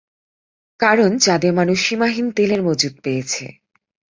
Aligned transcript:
কারণ 0.79 1.11
চাঁদে 1.17 1.49
মানুষ 1.51 1.77
সীমাহীন 1.85 2.27
তেলের 2.31 2.61
মজুদ 2.63 2.93
পেয়েছে। 3.03 3.45